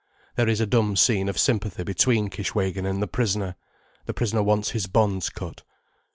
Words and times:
There 0.35 0.49
is 0.49 0.59
a 0.59 0.65
dumb 0.65 0.95
scene 0.95 1.29
of 1.29 1.37
sympathy 1.37 1.83
between 1.83 2.31
Kishwégin 2.31 2.89
and 2.89 3.03
the 3.03 3.07
prisoner—the 3.07 4.13
prisoner 4.15 4.41
wants 4.41 4.71
his 4.71 4.87
bonds 4.87 5.29
cut. 5.29 5.61